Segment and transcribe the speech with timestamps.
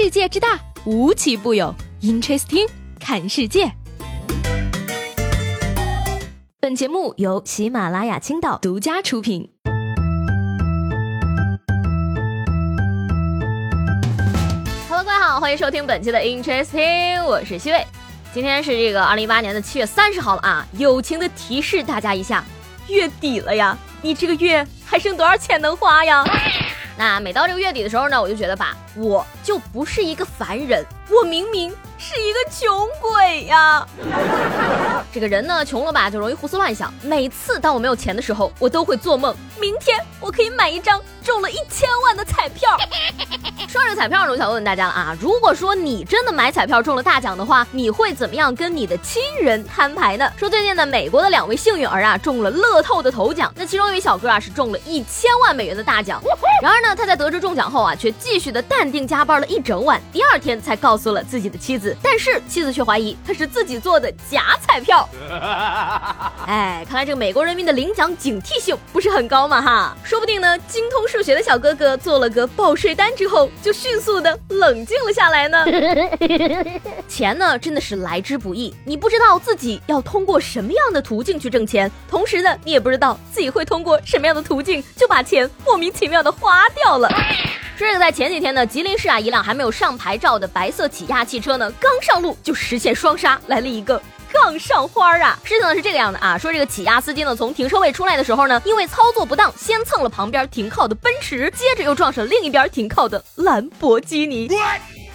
[0.00, 1.74] 世界之大，无奇不有。
[2.02, 2.68] Interesting，
[3.00, 3.72] 看世界。
[6.60, 9.50] 本节目由喜马拉雅青岛独家出品。
[14.88, 17.84] Hello，各位好，欢迎收听本期的 Interesting，我是西魏。
[18.32, 20.64] 今天是这个二零一八年的七月三十号了啊！
[20.74, 22.44] 友情的提示大家一下，
[22.86, 26.24] 月底了呀，你这个月还剩多少钱能花呀？
[26.98, 33.86] 那每到这个月底的时候呢，我就觉得吧，我就不是一个凡人，我明明是一个穷鬼呀！
[35.12, 36.92] 这个人呢，穷了吧就容易胡思乱想。
[37.00, 42.76] 每次当我没有钱的时候，我都会做梦，明天我可以买一张中了一千万的彩票。
[43.68, 50.26] 说着彩票呢，我想问问大家了啊，如果说你真的买彩票中了大奖的话，你会怎么样跟你的亲人摊牌呢？
[50.38, 56.18] 说最近呢，美国的两位幸运儿啊中了乐透的头奖，那其中一位小哥啊是中了一千万美元的大奖。
[56.62, 65.06] 然而呢，他在得知中奖后啊，却继续的淡定加班了一整晚，第二天才告诉了自己的妻子，但是妻子却怀疑他是自己做的假彩票。
[66.46, 73.50] 哎，看来这个美国人民的领奖警惕性不是很高嘛哈，说不定呢，精通数学的小哥哥做了个报税单之后。
[73.62, 75.64] 就迅速的冷静了下来呢。
[77.08, 78.74] 钱呢，真的是来之不易。
[78.84, 87.08] 你不知道自己要通过什么样的途径去挣钱，同时呢，你也不知道自己会通过什么样的途径就把钱莫名其妙的花掉了。
[87.76, 94.00] 这个在前几天呢，吉林市啊，一辆还没有上牌照的白色起亚汽车呢，刚上路就实现双杀，来了一个。
[94.32, 95.38] 杠上花儿啊！
[95.44, 104.48] 事情呢是这个样的啊，说这个起亚司机呢从停车位出来的时候呢，因为操作不当，先蹭了旁边停靠的奔驰，接着又撞上另一边停靠的兰博基尼。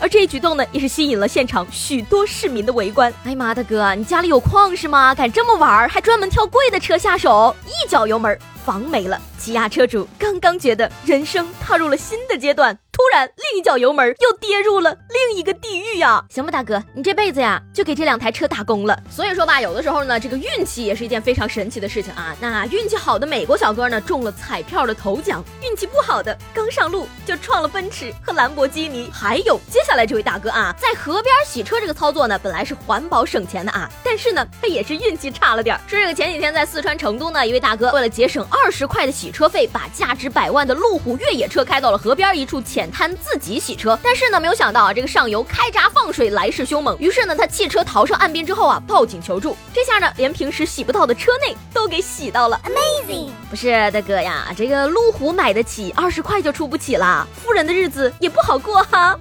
[0.00, 3.12] 而这一举动呢，也是吸引了现场许多市民的围观。
[3.24, 5.14] 哎呀妈，大哥，你家里有矿是吗？
[5.14, 9.20] 敢这么玩，还专门挑贵的车下手，一脚油门，房没了。
[9.38, 12.78] 起亚车主刚刚觉得人生踏入了新的阶段。
[12.92, 16.22] 突然，另一脚油门又跌入了另一个地狱呀！
[16.28, 18.96] 行吧，大哥，你这辈子呀就给这两台车打工了。
[19.10, 22.36] 所以说吧，有的时候呢，这个运气也是一件非常神奇的事情啊。
[22.38, 29.10] 那运气好的美国小哥呢，中了彩票的头奖；运气不好的，刚上路就撞了奔驰和兰博基尼。
[29.10, 35.74] 还有接下来这位大哥啊，在河边洗车这个操作呢，本来是环保省钱的啊，但是呢，他也是运气差了点。
[35.88, 42.82] 说这个前几天在四川成都呢，一位大哥为了节省二十块的洗车费，把价值百万的路虎越野车开到了河边一处浅。
[42.92, 49.56] 滩自己洗车，但是呢，没有想到啊，这个上游开闸放水来势凶猛，于是呢，他弃车逃上岸边之后啊，报警求助。
[49.72, 53.30] 这下呢，连平时洗不到的车内都给洗到了，amazing！
[53.48, 59.18] 不是大哥呀，这个路虎买得起，二十块就出不起了，富人的日子也不好过哈。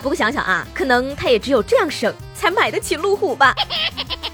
[0.00, 3.52] 不过想想啊，可能他也只有这样省，才买得起路虎吧。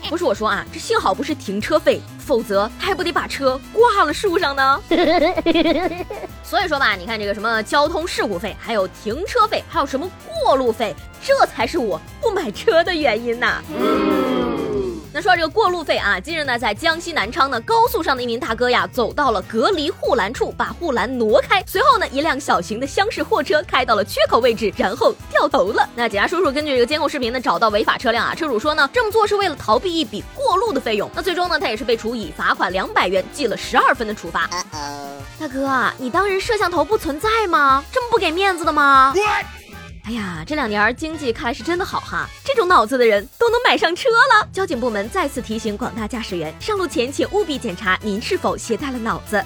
[0.08, 4.80] 不是我说啊，这幸好不是停车费，否则他还不得把车挂了树上呢。
[6.42, 13.62] 所以说吧，你看这个什么交通事故费，还有停车费，还有什么过路费，这才是我不买车的原因呐。
[15.18, 25.90] 那说到这个过路费啊，近日呢，在江西南昌呢高速上的一名大哥呀，走到了隔离护栏处，把护栏挪开，随后呢，一辆小型的厢式货车开到了缺口位置，然后掉头了。
[25.96, 31.10] 那警察叔叔根据这个监控视频呢，找到违法车辆啊，车主说呢，这么做是为了逃避一笔过路的费用。
[31.12, 34.48] 那最终呢，他也是被处以罚款两百元、记了十二分的处罚。
[35.40, 37.82] 大哥，你当人摄像头不存在吗？
[37.90, 39.12] 这么不给面子的吗？
[40.08, 44.48] 哎呀，这两年经济看来是真的好哈，这种脑子的人都能买上车了。
[44.50, 49.44] 交警部门再次提醒广大驾驶员，上路前请务必检查您是否携带了脑子。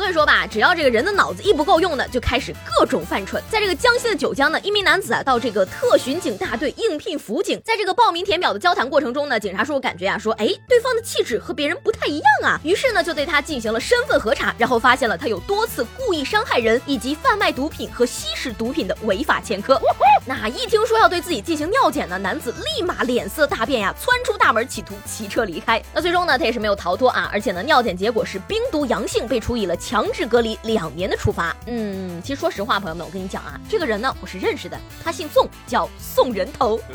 [0.00, 3.40] 所以说吧，只要这个人的脑子一不够用呢，就开始各种犯蠢。
[3.50, 19.78] 在这个江西的九江呢，一名男子啊到这个特巡警大队应聘辅警，在这个报名填表的交谈过程中呢，警察叔叔感觉啊说，哎，对方的气质和别人不太一样啊，于是呢就对他进行了身份核查，然后发现了他有多次故意伤害人以及贩卖毒品和吸食毒品的违法前科。
[20.30, 25.82] 那一听说要对自己进行尿检呢，男子立马脸色大变呀，窜出大门企图骑车离开。
[25.92, 29.76] 那最终呢，他也是没有逃脱啊，而且呢，尿检结果是冰毒阳性，被处以了。
[29.76, 31.52] 强制隔离两年的处罚。
[31.66, 36.80] 嗯，其实说实话，朋友们，我跟你讲啊，这个人呢，我是认识的，他姓宋，叫宋人头。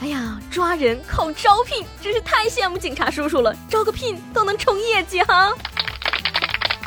[0.00, 5.52] 哎呀，抓人靠招聘，真是太羡慕警察叔叔了，招个聘都能冲业绩哈。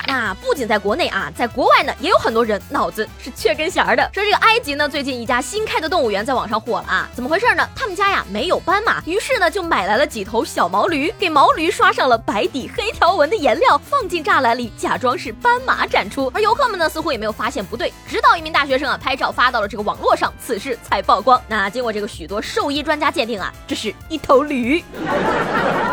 [0.10, 4.02] 那不仅在国内啊，在国外呢，也有很多人脑子是缺根弦儿的。
[4.12, 7.64] 说这个埃及呢，最近一家新开的动物园在网上火了啊，怎么回事呢？
[7.76, 16.32] 他们家呀没有斑马，于是呢就买来了几头小毛驴，给毛驴刷上了白底黑条纹的颜料，放进栅栏里，假装是斑马展出。
[16.34, 21.40] 而游客们呢，似乎也没有发现不对，直到一名大学生啊拍照发到了这个网络上，此事才曝光。
[21.48, 24.84] 那经过这个许多兽医专家鉴定啊，这是一头驴。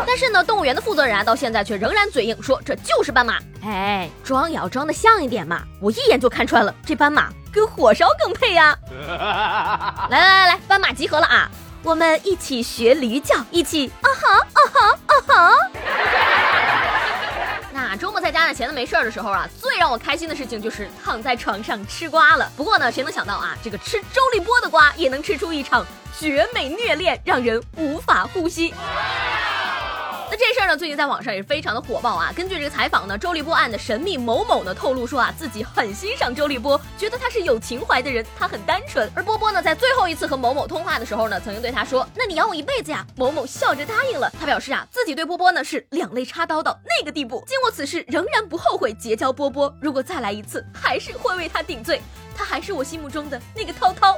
[0.07, 3.37] 但是呢，动物园的负责人啊，到现在却仍然嘴硬说这就是斑马。
[3.67, 5.61] 哎，装也要装的像一点嘛！
[5.81, 8.73] 我一眼就看穿了，这斑马跟火烧更配呀！
[10.09, 11.51] 来来来来，斑马集合了啊！
[11.83, 15.53] 我们一起学驴叫，一起啊哈啊哈啊哈！
[17.73, 22.49] 那周末在家呢，闲的没事儿的时候啊，最让我开心的事情就是躺在床上吃瓜了。
[22.55, 25.85] 不过呢，谁能想到啊，这个吃周立波的瓜也能吃出一场
[26.17, 28.73] 绝美虐恋，让人无法呼吸。
[30.67, 32.29] 那最近在网上也是非常的火爆啊。
[32.35, 39.09] 根据这个采访呢，周立波案的神秘某某呢透露说啊，自己很欣赏周立波，觉得他是有情怀的人，他很单纯。
[39.15, 44.29] 而波波呢，在最后一次和某某通话的时候呢，曾经对他说：“那你养我一辈子呀？”某某笑着答应了。
[44.37, 49.73] 他表示啊，自己对波波呢是两肋插刀到那个地步，经过此事仍然不后悔结交波波。
[49.79, 52.01] 如果再来一次，还是会为他顶罪。
[52.35, 54.17] 他还是我心目中的那个涛涛。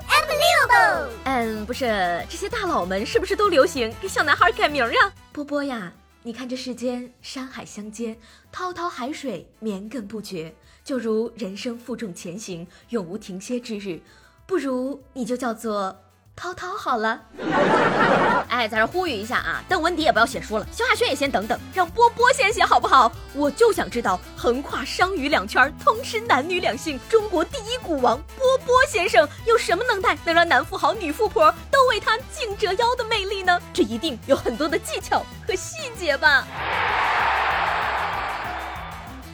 [1.26, 5.14] 嗯，不是，这些大佬们是不是都流行给小男孩改名啊？
[5.32, 5.92] 波波呀。
[6.30, 8.16] 你看这世间山海相接，
[8.52, 10.54] 滔滔海水绵亘不绝，
[10.84, 14.00] 就如人生负重前行，永无停歇之日。
[14.46, 16.00] 不如你就叫做。
[16.40, 17.20] 涛涛好了，
[18.48, 23.12] 哎，在这呼吁一下啊，邓文迪也不要写书了，萧亚轩也先等等，让波波先写好不好？
[23.34, 33.62] 我就想知道，横跨商娱两圈，通吃男女两性，中国第一股王波波先生有什么能耐，能让男富豪、女富婆都为他颈折腰的魅力呢？
[33.74, 36.48] 这一定有很多的技巧和细节吧。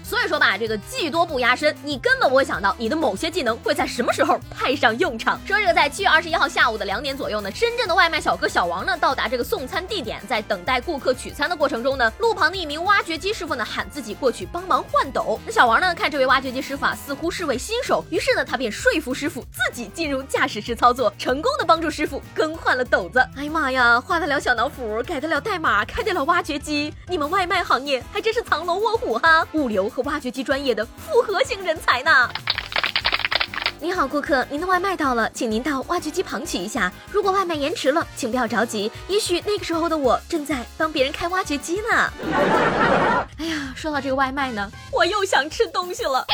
[0.08, 5.40] 所以说吧，这个技多不压身，你根本不会想到你的某些技能会在什么时候派上用场。
[5.48, 15.40] 说这个在七月二十一号下午的两点左右呢，深圳的外卖小哥小王呢到达这个送餐地点，在等待顾客取餐的过程中呢，路旁的一名挖掘机师傅呢喊自己过去帮忙换斗。
[15.44, 23.20] 那小王呢看这位挖掘机师傅啊似乎是位新手，于是呢他便说服师傅自己进入驾驶室操作，成功的帮助师傅更换了斗子。
[23.36, 29.92] 哎呀妈呀，画得了小脑斧，改得了代码，开得了挖掘机，你们外卖行业还真是藏龙卧虎哈，物流。
[29.96, 32.30] 和挖掘机专业的复合型人才呢？
[33.80, 36.92] 你好，顾客，您的外卖到了，请您到挖掘机旁取一下。
[37.10, 42.12] 如果外卖延迟了，请不要着急，也许那个时候的我正在帮别人开挖掘机呢。
[43.40, 46.26] 哎呀，说到这个外卖呢，我又想吃东西了。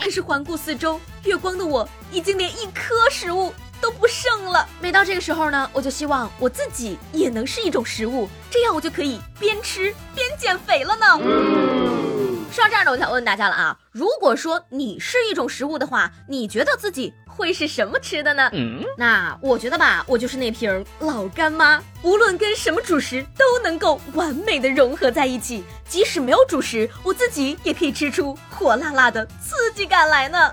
[0.00, 4.64] 可是环顾四周，月光的我已经连一颗食物都不剩了。
[4.80, 12.15] 每到这个时候呢，我就希望我自己也能是一种食物，这样我就可以边吃边减肥了呢。
[12.62, 18.50] 到这儿呢，我想问大家了啊，如果说你是一种食物的话，你觉得自己会是什么吃的呢？
[18.96, 30.52] 那我觉得吧，我就是那瓶老干妈，无论跟什么主食都能够完美的融合在一起，即使没有主食，我自己也可以吃出火辣辣的刺激感来呢。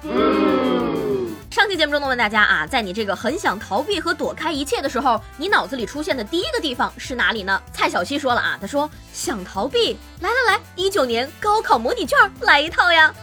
[1.53, 7.61] 上期节目中呢，问大家啊，在你这个很想逃避和躲开一切的时候，你脑子里出现的第一个地方是哪里呢？
[7.71, 13.13] 蔡小七说了啊，他说想逃避，来来来，一九年高考模拟卷来一套呀。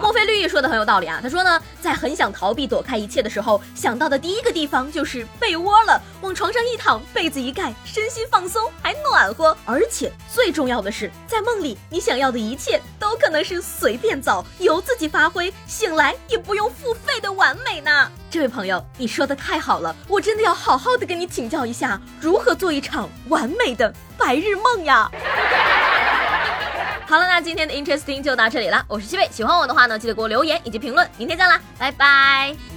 [0.00, 25.10] 墨菲绿意说的很有道理啊，他说呢，在很想逃避躲开一切的时候，想到的第一个地方就是被窝了，往床上一躺，被子一盖，身心放松，还暖和，而且最重要的是，在梦里你想要的一切都可能是随便找，由自己发挥，醒来也不用费的完美呢，这位朋友，你说的太好了，我真的要好好的跟你请教一下，如何做一场完美的白日梦呀。
[27.06, 32.71] 好了，那今天的 Interesting 就到这里了，我是西贝，喜欢我的话呢，记得给我留言以及评论，明天见啦，拜拜。